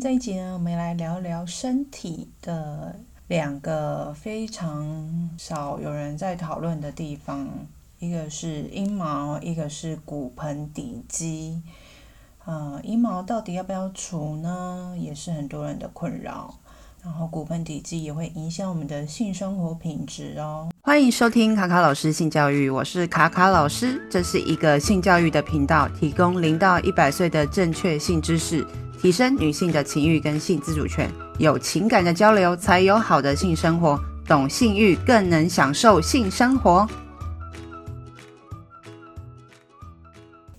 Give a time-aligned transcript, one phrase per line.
[0.00, 2.94] 这一集呢，我们来聊聊身体的
[3.26, 7.48] 两个非常少有人在讨论的地方，
[7.98, 11.60] 一个是阴毛，一个是骨盆底肌。
[12.44, 14.94] 呃，阴毛到底要不要除呢？
[14.96, 16.54] 也是很多人的困扰。
[17.08, 20.68] 然后骨盆底肌也会影响我们的性生活品质哦。
[20.82, 28.62] 欢迎收听卡卡老师性教育，我是卡卡老师，这是一个性教育的频道，提供零到一百岁的正确性知识，
[29.00, 31.10] 提升女性的情欲跟性自主权。
[31.38, 33.98] 有情感的交流，才有好的性生活。
[34.26, 36.86] 懂性欲，更能享受性生活。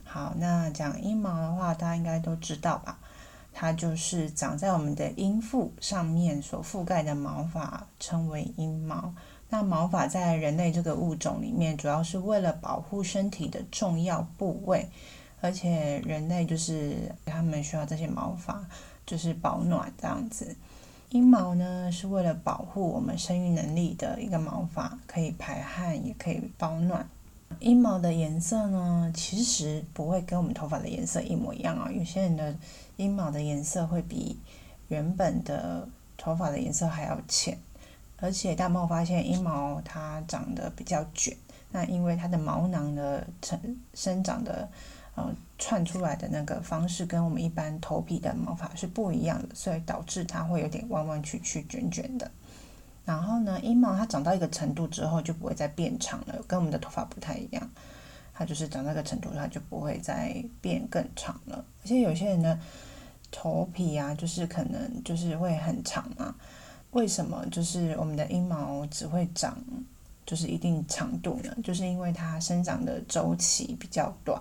[0.03, 2.97] 好，那讲阴毛的话，大家应该都知道吧？
[3.61, 9.13] 它就是长在我们的阴部上面所覆盖的毛发，称为阴毛。
[9.49, 14.87] 那毛发在人类这个物种里面，主要是为了保护身体的重要部位，
[15.41, 18.65] 而且人类就是他们需要这些毛发，
[19.05, 20.55] 就是保暖这样子。
[21.09, 27.05] 阴毛呢，是为了保护我们生育能力的一个毛发，可以排汗，也可以保暖。
[27.59, 31.91] 阴毛的颜色呢，其实不会跟我们头发的颜色一模一样啊。
[31.91, 32.55] 有些人的
[32.95, 34.39] 阴毛的颜色会比
[34.87, 37.57] 原本的头发的颜色还要浅，
[38.17, 41.35] 而且大家有没有发现阴毛它长得比较卷？
[41.71, 43.59] 那因为它的毛囊的成
[43.93, 44.69] 生长的
[45.15, 52.31] 呃串出来的那个方式跟我们一般头皮的毛发是不一样的，所以导致它会有点弯弯曲曲、卷卷的。
[53.09, 57.69] 然后呢，阴毛它长到一个程度之后就不会再变长了，跟我们的头发不太一样。
[58.35, 61.65] 它就是长到一个程度，它就不会再变更长了。
[61.81, 62.55] 而且有些人的
[63.31, 66.35] 头皮啊，就是可能就是会很长啊。
[66.91, 67.43] 为什么？
[67.47, 69.57] 就是我们的阴毛只会长
[70.23, 71.51] 就是一定长度呢？
[71.63, 74.39] 就是因为它生长的周期比较短，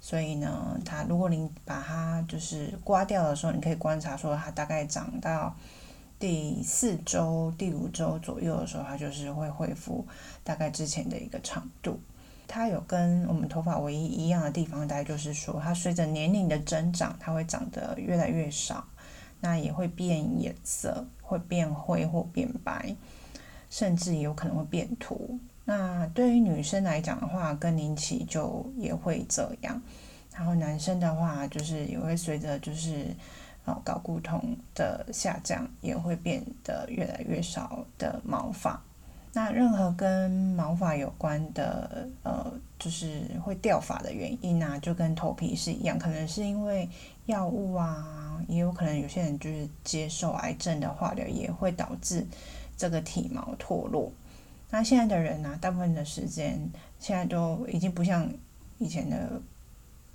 [0.00, 5.54] 所以呢，它如果你把它就是刮掉的时候，你可以观察说它大概长到。
[6.20, 10.06] 第四周、第五周左右的时候，它就是会恢复
[10.44, 11.98] 大概之前的一个长度。
[12.46, 18.84] 它有跟我们头发唯一一样的地方，大概就是说，它随着年龄的增长，它会长得越来越少，
[19.40, 22.94] 那也会变颜色，会变灰或变白，
[23.70, 25.38] 甚至有可能会变秃。
[25.64, 29.80] 那对于女生来讲的话，更年期就也会这样。
[30.34, 33.06] 然后男生的话，就是也会随着就是。
[33.66, 38.82] 哦，睾固酮的下降也会变得越来越少的毛发。
[39.32, 46.88] 那任何跟毛发有关的，呃，就是会掉发的原因啊，就跟头皮是一样，可能是因为
[47.26, 52.26] 药物啊，也有可能有些人就是接受癌症的化疗，也会导致
[52.76, 54.10] 这个体毛脱落。
[54.70, 56.58] 那现在的人呢，大部分的时间
[56.98, 58.28] 现在都已经不像
[58.78, 59.40] 以前的。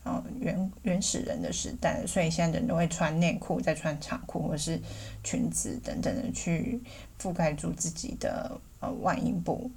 [0.06, 4.80] 哦，原原始人的时代，所以现在人都会穿内裤，再穿长裤或是
[5.24, 6.80] 裙子等等的去
[7.20, 9.72] 覆盖住自己的呃外阴部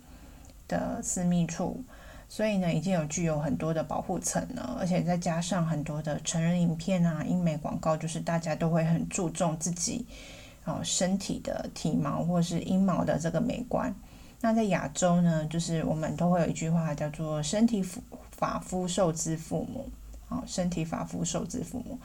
[0.68, 1.82] 的私密处，
[2.28, 10.04] 所以呢，已经有具有很多的保护层了，而且再加上很多的成人影片啊、英美广告，就是大家都会很注重自己
[10.66, 13.94] 哦身体的体毛或是阴毛的这个美观。
[14.42, 17.82] 那在亚洲呢，就是我们都会有一句话叫做“身体
[18.30, 19.88] 发肤受之父母”。
[20.28, 21.98] 好，身体发肤受之父母。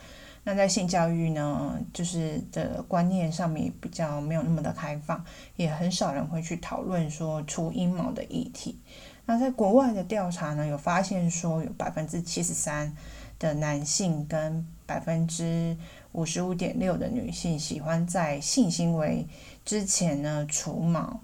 [0.46, 5.24] 那在性教育呢，就是的观念上面比较没有那么的开放，
[5.56, 8.78] 也很少人会去讨论说出阴毛的议题。
[9.26, 12.94] 那在国外的调查呢，有发现说有百分之七十三
[13.40, 15.78] 的男性跟百分之
[16.12, 19.26] 五十五点六的女性喜欢在性行为
[19.64, 21.22] 之前呢除毛。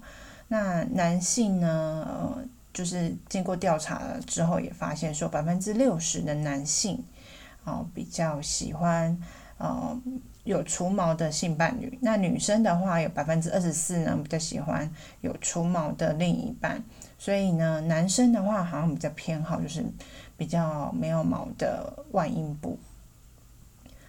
[0.48, 2.44] 那男性呢，呃。
[2.80, 7.04] 就是经过调查了之后，也发现说百分之六十的男性，
[7.64, 9.14] 哦，比较喜欢，
[9.58, 10.00] 呃，
[10.44, 11.98] 有除毛的性伴侣。
[12.00, 16.82] 那女生的话，有百分之二十四呢，比较喜欢有除毛的另一半。
[17.18, 19.84] 所以呢，男生的话好像比较偏好就是
[20.38, 22.78] 比较没有毛的外阴部。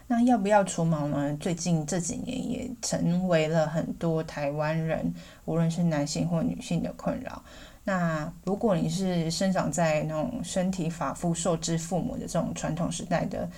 [0.07, 1.35] 那要不要除毛呢？
[1.41, 5.13] 最近这几年也成为了很多台湾人，
[5.43, 7.43] 无论是男性或女性的困扰。
[7.83, 13.49] 那如果你是生长在那种身体发肤受之父母的这种传统时代的，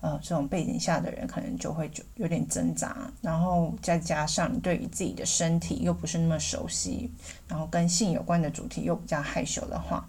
[0.00, 3.12] 呃，这种背景下的人，可能就会就有点挣扎。
[3.20, 7.10] 然后再加上你对于自己的身体又不是那么熟悉，
[7.46, 10.08] 然后跟性有关的主题又比较害羞的话，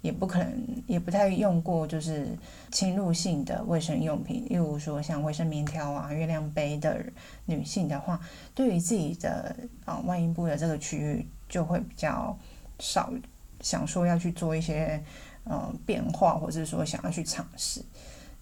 [0.00, 2.28] 也不可能，也不太用过就是
[2.70, 7.04] 侵入性的卫生用品，例如说像卫生棉条啊、月亮杯的
[7.46, 8.20] 女性的话，
[8.54, 12.38] 对于自己的啊、外阴部的这个区域就会比较。
[12.78, 13.12] 少
[13.60, 15.02] 想说要去做一些
[15.44, 17.82] 呃变化，或者是说想要去尝试，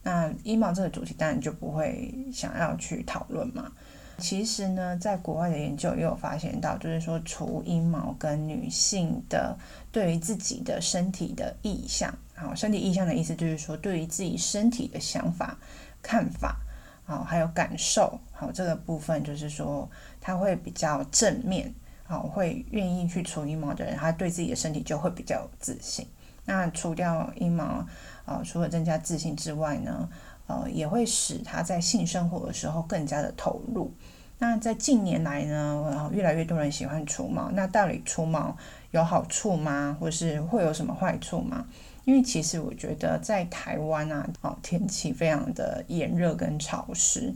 [0.03, 3.73] 那阴毛这个主题当然就不会想要去讨论嘛。
[4.19, 9.55] 其实呢，在国外的研究也有发现到，就是说除阴毛跟女性的
[9.93, 15.59] 对于自己的身体的意向，好，身体意向的意思就是说对于自己身体的想法、
[16.01, 16.57] 看法，
[17.05, 19.87] 好，还有感受，好，这个部分就是说
[20.19, 21.75] 它会比较正面，
[22.07, 26.07] 好，会愿意去除阴毛的人，他对自己的身体就会比较有自信。
[26.45, 27.85] 那除掉阴毛，
[28.25, 30.09] 啊，除了增加自信之外呢，
[30.47, 33.93] 呃，也会使他在性生活的时候更加的投入。
[34.39, 37.51] 那在近年来呢，越来越多人喜欢除毛。
[37.51, 38.57] 那到底除毛
[38.91, 39.97] 有好处吗？
[39.99, 41.67] 或是会有什么坏处吗？
[42.05, 47.35] 因为其实我觉得在台湾啊，哦，天气非常的炎热跟潮湿。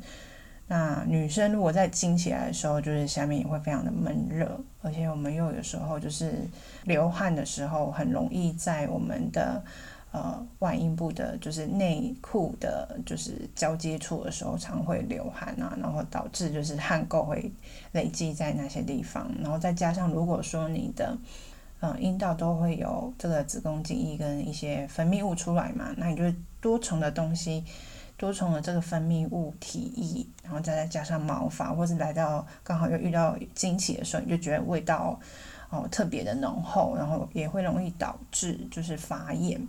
[0.71, 4.49] 那女生如果在经起来的时候，就是下面也会非常的闷热，
[4.81, 6.33] 而且我们又有时候就是
[6.85, 9.63] 流汗的时候，很容易在我们的。
[10.13, 17.49] 呃，外阴部的，就是内裤的，就是交接处的时候，常会流汗啊，然后导致就是汗垢会
[17.93, 21.17] 累积在那些地方，然后再加上如果说你的
[21.79, 26.25] 呃阴道都会有这个子宫颈液跟一些分泌物出来嘛，那你就
[26.61, 27.65] 多重的东西，
[28.21, 35.19] 多重的这个分泌物体液，然后再再加上毛发，或是来到刚好又遇到经期的时候，你就觉得味道
[35.71, 39.67] 哦特别的浓厚，然后也会容易导致就是发炎。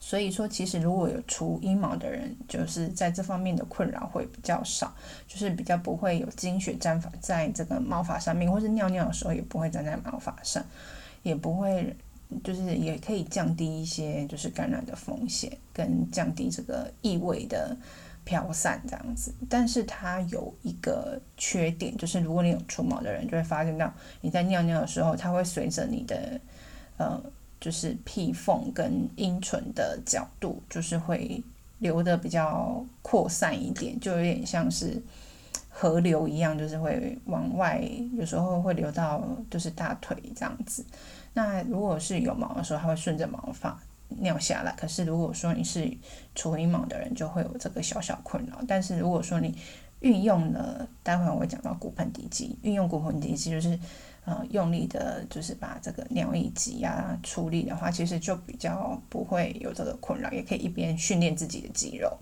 [0.00, 4.92] 所以说，其实如果有除阴毛的人，就是在这方面的困扰会比较少，
[5.28, 10.64] 就是比较不会有经血沾在这个毛发上面，或是尿尿的时候也不会粘在毛发上，
[11.22, 11.96] 也不会，
[12.42, 17.76] 就是也可以降低一些就是感染的风险，跟降低这个异味的
[18.24, 19.34] 飘散这样子。
[19.48, 26.40] 但是它有一个缺点，就是如果你有除毛的人，就会发现到你在尿尿的时候，它会随着你的
[26.96, 27.22] 呃。
[27.58, 31.42] 就是屁缝跟阴唇的角度，就是会
[31.78, 35.02] 流得比较扩散一点，就有点像是
[35.70, 37.82] 河流一样，就是会往外，
[38.12, 40.84] 有时候会流到就是大腿这样子。
[41.36, 43.78] 那如果是有毛的时候，它会顺着毛发
[44.08, 44.72] 尿下来。
[44.72, 45.86] 可是如果说你是
[46.34, 48.58] 除阴毛的人，就会有这个小小困扰。
[48.66, 49.54] 但是如果说你
[50.00, 53.78] 运用了，待会我会讲到骨盆底肌，运用骨盆底肌就是。
[54.26, 62.12] 呃，用力的，就是把这个尿液挤压出力的话，其实就比较不会有这个困扰，也可以一边训练自己的肌肉。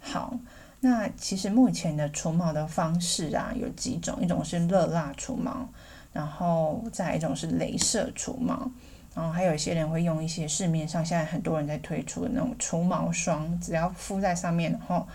[0.00, 0.34] 好，
[0.80, 5.68] 那其实目前的除毛的方式啊，有几种，一种是热蜡除毛，
[6.16, 8.70] 然后再一种是镭射除毛，
[9.14, 15.06] 然后还有一些人会用一些市面上现在很多人在推出的那种除毛霜，只要敷在上面，然后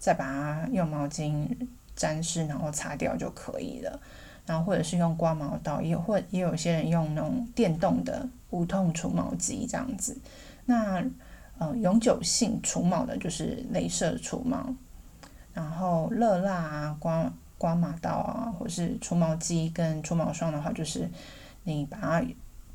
[0.00, 1.46] 再把它用毛巾
[1.94, 4.00] 沾湿，然后擦掉就可以了。
[4.46, 10.18] 然后或者是用刮毛刀，也或也有些人用那种电动的无痛除毛机这样子。
[10.64, 11.04] 那
[11.58, 14.74] 呃永久性除毛的就是镭射除毛，
[15.54, 21.10] 然后热蜡啊、刮刮毛刀啊，或是除毛机跟除毛霜的话，就是
[21.64, 22.24] 你把它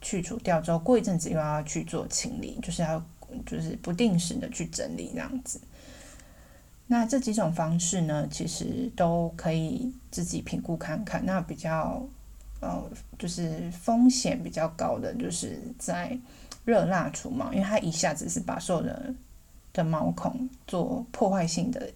[0.01, 3.03] 去除掉之后，过一阵子又要去做清理，就是要
[3.45, 5.59] 就是不定时的去整理这样子。
[6.85, 11.25] 那这几种方式呢，其实都可以自己评估看看。
[11.25, 12.05] 那比较
[12.59, 12.83] 呃，
[13.17, 16.17] 就是风险比较高的，就是在
[16.65, 19.13] 热蜡除毛，因为它一下子是把所有的
[19.71, 21.89] 的毛孔做破坏性的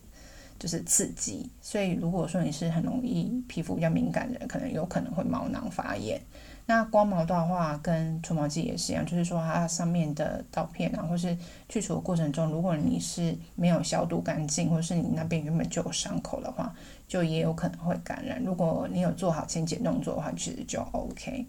[0.60, 6.22] 就是刺激，所以如果说你是很容易皮肤比较敏感的人，可能有可能会毛囊发炎。
[6.70, 11.38] 那刮毛的话，跟除毛机也是一样，就是说它上面的刀片啊，或是
[11.70, 16.76] 去除的过程中，如果你是没有消毒干净，或是你那边原本就有伤口的话，
[17.08, 18.44] 就也有可能会感染。
[18.44, 21.46] 如果你有做好清洁动作的话，其实就 OK。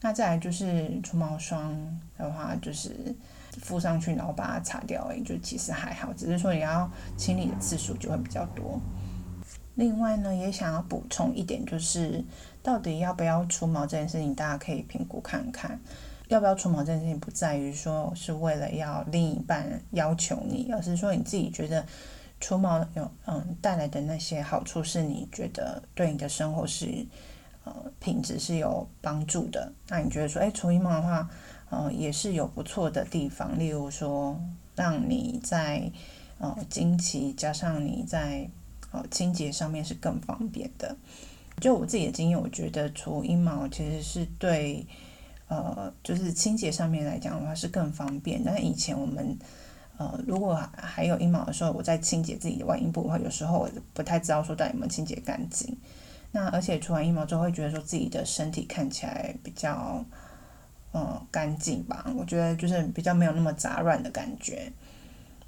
[0.00, 1.72] 那再来就是除毛霜
[2.18, 3.14] 的话，就是
[3.60, 8.80] 敷上去，然后把它擦掉而已，就其实还好，只是说你要清理的次数就会比较多。
[9.74, 12.22] 另外呢，也想要补充一点，就是
[12.62, 15.80] 到底要不要除毛这件事情，大家可以评估看看。
[16.28, 21.84] 要不要除毛这件事情，不在于说是为了要另一半要求你，而是说你自己觉得
[22.40, 27.06] 除毛有嗯带来的那些好处，是你觉得对你的生活是
[27.64, 29.70] 呃品质是有帮助的。
[29.88, 31.28] 那你觉得说，哎，除阴毛的话，
[31.72, 34.38] 呃也是有不错的地方，例如说
[34.76, 35.90] 让你在
[36.38, 38.46] 呃经期加上你在
[38.90, 40.94] 哦，清洁上面是更方便的。
[41.60, 44.84] 就我自己的经验，我觉得除阴毛其实是对，
[45.48, 48.42] 呃，就是清洁上面来讲的话是更方便。
[48.44, 49.38] 但是以前我们，
[49.96, 55.74] 呃，如果还有阴毛的时候，我在清洁自己的外阴部的话，有时候我不太知道说到底有没有清洁干净。
[56.32, 60.04] 那而且除完阴毛之后，会觉得说自己的身体看起来比较，
[60.92, 62.06] 呃，干净吧。
[62.16, 64.72] 我觉得就是比较没有那么杂乱的感觉。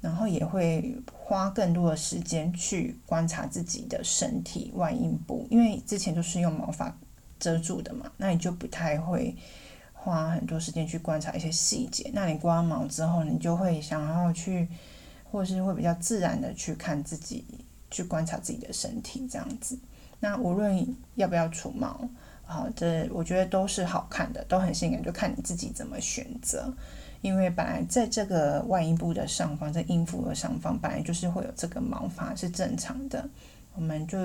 [0.01, 6.95] 然后也会花更多的时间去观察自己的身体外阴部，因为之前都是用毛发
[7.39, 9.35] 遮住的嘛，那你就不太会
[9.93, 12.11] 花很多时间去观察一些细节。
[12.13, 14.67] 那你刮毛之后，你就会想要去，
[15.23, 17.43] 或是会比较自然的去看自己，
[17.89, 19.75] 去观察自己的身体这样子。
[20.19, 22.07] 那无论要不要除毛，
[22.45, 26.71] 好，这我觉得都是好看的，都很性感，就看你自己怎么选择。
[27.21, 33.27] 因为本来在这个外阴部的上方，在阴部的上方，本来就是会有这个毛发，是正常的。
[33.73, 34.17] 我们就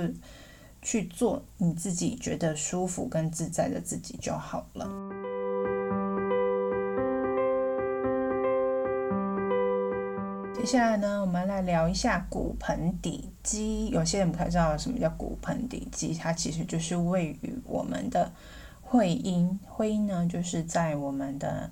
[0.82, 4.86] 去做你自己觉得舒服跟自在的自己就好了。
[10.60, 13.88] 接下来呢，我们来聊一下骨盆底肌。
[13.88, 18.30] 有些人不太知道什么叫骨盆底肌，它其实就是位于我们的
[18.82, 19.58] 会阴。
[19.66, 21.70] 会阴呢，就是在我们的。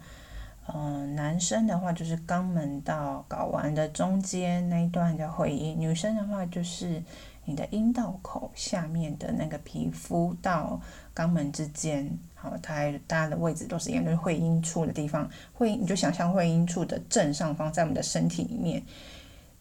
[0.74, 7.02] 嗯，男生的话就是肛门到睾丸的中间那一段叫会阴，女生的话就是
[7.48, 10.78] 你的阴道口下面的那个皮肤到
[11.16, 15.26] 肛门之间，好，它大家的位置都是一样，就是会阴处的地方。
[15.54, 18.82] 会阴你就想象会阴处的正上方，在我们的身体里面，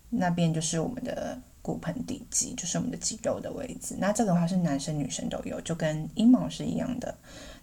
[0.09, 3.95] 那边就是我们的骨盆底肌，就是我们的肌肉的位置。
[3.97, 7.15] 那这个的话是男生女生都有，就跟阴毛是一样的。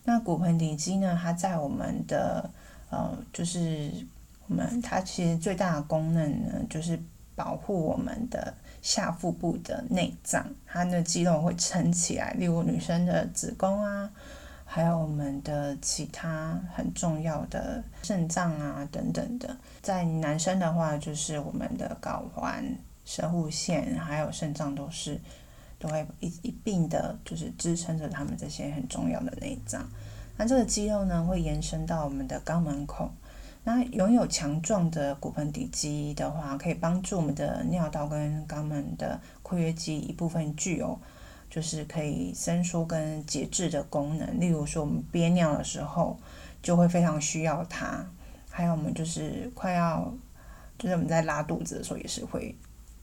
[0.04, 2.48] 那骨盆底肌呢，它在我们的
[2.88, 3.90] 呃，就是
[4.48, 6.98] 我们它其实最大的功能呢，就是
[7.34, 8.54] 保护我们的
[8.84, 12.34] 下腹部的内脏，它的肌肉会撑起来。
[12.34, 14.10] 例如女生的子宫啊，
[14.66, 19.56] 还有我们的其他很重要的肾脏啊等等的。
[19.80, 22.62] 在男生的话，就是我们的睾丸、
[23.06, 25.18] 摄护腺还有肾脏都是
[25.78, 29.88] 都会一一并的，就是支撑着他们这些很重要的内脏。
[30.36, 33.10] 那这个肌肉呢，会延伸到我们的肛门口。
[33.66, 40.98] 那拥有强壮的骨盆底肌的话，可以帮助我们的尿道跟肛门的括约肌一部分具有，
[41.48, 44.38] 就是可以伸缩跟节制的功能。
[44.38, 46.18] 例如说，我们憋尿的时候，
[46.62, 48.06] 就会非常需要它。
[48.50, 50.12] 还有我们就是快要，
[50.78, 52.54] 就是我们在拉肚子的时候，也是会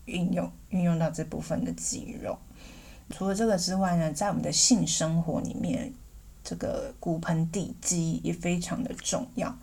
[0.06, 2.38] 运用运用到这部分的肌肉。
[3.10, 5.92] 除了这个之外呢，在我们的性生活里面。
[6.44, 9.56] 这个骨盆底肌也非常的重要，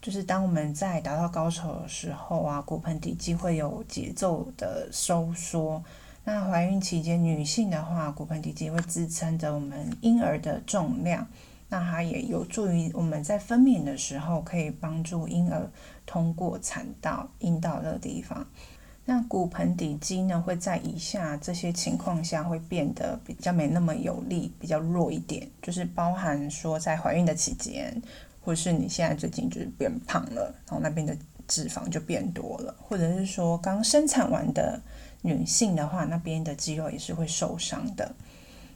[0.00, 5.82] 就是当我们在达到高潮的时候啊，骨盆底肌会有节奏的收缩。
[6.24, 11.26] 那怀孕期间，女性的话，骨盆底肌会支撑着我们婴儿的重量，
[11.68, 15.68] 那它也有助于我们在分娩的时候，可以帮助婴儿
[16.06, 18.46] 通过产道、阴道这个地方。
[19.06, 28.00] 那骨盆底肌呢，会在以下这些情况下会变得比较没那么有力，比较弱一点，就是包含说在怀孕的期间，
[28.50, 31.16] 或是你现在最近就是变胖了，然后那边的
[31.46, 34.80] 脂肪就变多了，或者是说刚生产完的
[35.22, 38.12] 女性的话，那边的肌肉也是会受伤的。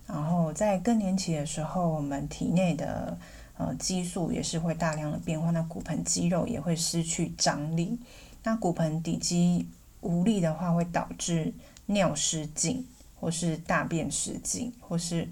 [0.07, 3.19] 然后在更年期的时候，我们体内的
[3.59, 7.99] 呃激素也是会大量的变化，那骨盆肌肉也会失去张力，
[8.45, 9.67] 那骨盆底肌。
[10.03, 11.53] 无力的话，会导致
[11.87, 12.87] 尿失禁，
[13.19, 15.29] 或是大便失禁，或是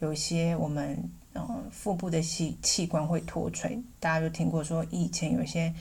[0.00, 0.98] 有一些我们
[1.34, 3.78] 呃腹部的器器官会脱垂。
[4.00, 5.72] 大家都听过说，以前有些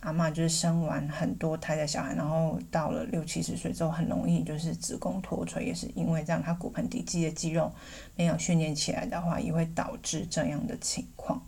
[0.00, 7.72] 阿嬷就是生完很多胎的小孩，然后到了六七十岁之后，很容易就是子宫脱垂，也是因为这样，他骨盆底肌的肌肉
[8.14, 11.44] 没有训练起来的话，也会导致这样的情况。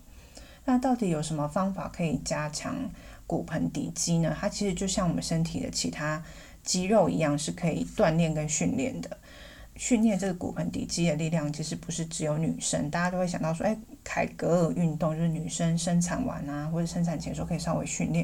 [0.65, 2.75] 那到底有什么方法可以加强？
[3.27, 6.21] 骨盆底肌呢，它其实就像我们身体的其他
[6.63, 9.17] 肌肉一样，是可以锻炼跟训练的。
[9.81, 18.23] 训练这个骨盆底肌的力量，其实不是只有女生，大家都会想到说，哎，凯格尔运动就是女生生产完啊，或者生产前的时候可以稍微训练，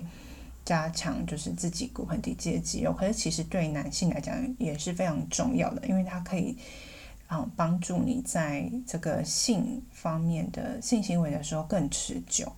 [0.64, 2.94] 加强就是自己骨盆底肌的肌肉。
[2.94, 6.56] 可是其实对男性来讲也是非常重要的，因为它可以
[7.26, 12.54] 啊帮助你在这个性方面的性行为的时候更持久。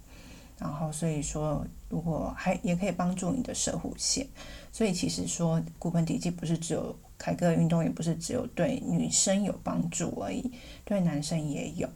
[0.58, 1.66] 然后所以说。
[1.92, 4.24] 如果还也可以帮助你的射护线，
[4.72, 10.52] 所以其实说骨盆底肌不是只有凯格尔运动，也不是只有对女生有帮助而已，
[10.84, 11.88] 对男生也有。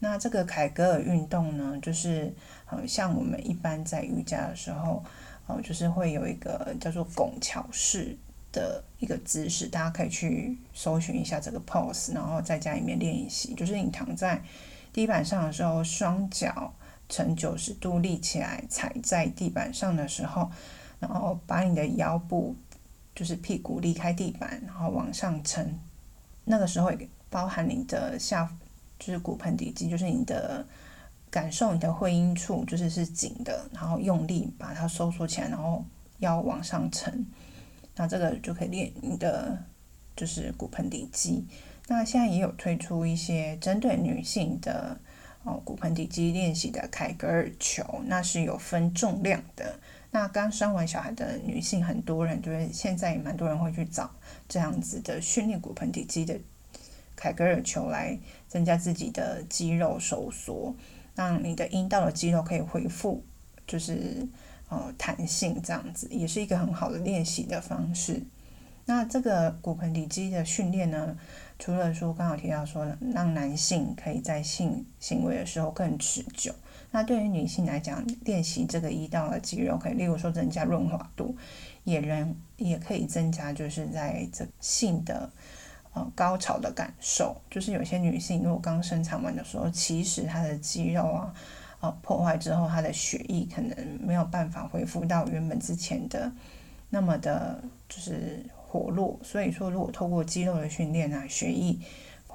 [0.00, 2.34] 那这个凯格尔运动呢，就是
[2.68, 5.04] 呃像我们一般在瑜伽的时候，
[5.46, 8.18] 呃就是会有一个叫做拱桥式
[8.50, 14.42] 的一个姿势，大家可以去搜寻一下这个 pose，然后在家里面练习，就是你躺在
[14.92, 16.74] 地板上的时候，双脚。
[17.08, 20.50] 呈九十度立起来，踩在地板上的时候，
[20.98, 22.56] 然后把你的腰部，
[23.16, 25.66] 就是屁股离开地板，然后往上撑。
[26.44, 28.48] 那个时候也包含你的下，
[28.98, 30.64] 就是骨盆底肌，就是你的
[31.30, 35.84] 感受，你的会阴处就是是紧的，然后用力把它收缩起来，然后
[36.18, 37.26] 腰往上撑。
[37.96, 39.58] 那这个就可以练你的
[40.14, 41.46] 就是骨盆底肌。
[41.88, 44.98] 那现在也有推出一些针对女性的
[45.44, 49.78] 哦骨盆底肌练习的凯格尔球，那是有分重量的。
[50.16, 54.10] 那刚生完小孩的女性，很多人就是现在也蛮多人会去找
[54.48, 56.40] 这样子的训练骨盆底肌的
[57.14, 58.18] 凯格尔球来
[58.48, 60.74] 增加自己的肌肉收缩，
[61.14, 63.22] 让你的阴道的肌肉可以恢复，
[63.66, 64.26] 就是
[64.70, 68.22] 呃弹性这样子，也是一个很好的练习的方式。
[68.86, 71.14] 那这个骨盆底肌的训练呢，
[71.58, 76.54] 除了说刚好提到说让男性可以在性行为的时候更持久，
[76.90, 81.36] 那对于女性来讲，练习这个阴道的肌肉，可以例如说增加润滑度，
[81.84, 85.30] 也能也可以增加就是在这性的。
[85.96, 91.34] 呃，高潮的感受，就是有些女性如果刚生产完的时候，其实她的肌肉啊，
[91.80, 96.30] 呃，破坏之后，她的血液可能没有办法恢复到原本之前的
[96.90, 99.18] 那么的，就是活络。
[99.22, 101.78] 所以说，如果透过肌肉的训练啊，血液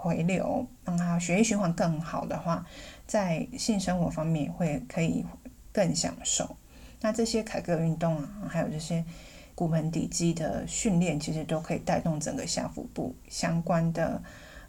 [0.02, 2.66] 回流，让她血液循环更好的话，
[3.06, 5.24] 在性生活方面会可以
[5.72, 6.58] 更享受。
[7.00, 9.06] 那这些凯格运动啊，还有这些。
[9.54, 14.20] 骨盆底肌的训练其实都可以带动整个下腹部相关的，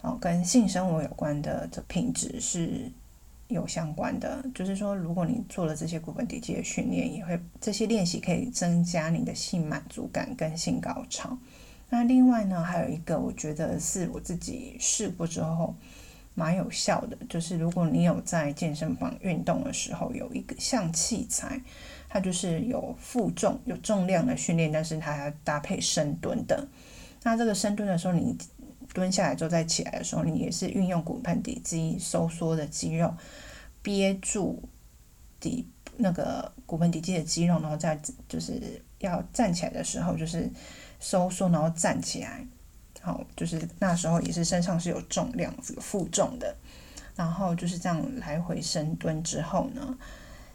[0.03, 2.91] 哦，跟性生活有关的这品质是
[3.49, 4.45] 有相关的。
[4.55, 11.39] 就是说，如果你做了这些骨盆底肌的训练，也会这些练习可以增加你的性满足感跟性高潮。
[11.93, 15.77] 那另外呢，还有一个我觉得是我自己试过之后
[16.35, 21.61] 蛮有效的，就是如果你有在健身房运动的时候，有一个像器材。
[22.15, 26.69] 它就是有负重、有重量的训练，但是它还要搭配深蹲的。
[27.23, 28.37] 那这个深蹲的时候，你
[28.93, 33.15] 蹲下来之后再起来的时候，你也是运用骨盆底肌收缩的肌肉
[33.81, 34.63] 憋住
[35.41, 38.61] 底那个骨盆底肌的肌肉，然后再就是
[38.99, 40.51] 要站起来的时候，就是
[41.03, 42.47] 收缩，然后站起来。
[43.03, 46.57] 好，就是那时候也是身上是有重量、有负重的，
[47.17, 49.99] 然后就是这样来回深蹲之后呢。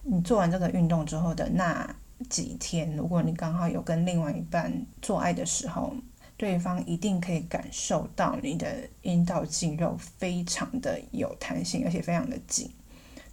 [0.04, 1.94] 你做完这个运动之后的那
[2.30, 5.94] 几天，如果你刚好有跟另外一半做爱的时候，
[6.38, 12.72] 对方一定可以感受到你的阴道肌肉非常的有弹性，而且非常的紧。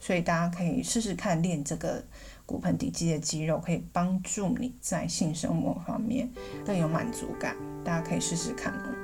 [0.00, 2.04] 所以大家可以试试看练这个
[2.46, 6.30] 骨盆底肌的肌肉，可以帮助你在性生活方面
[6.64, 7.56] 更有满足感。
[7.84, 9.03] 大家可以试试看哦。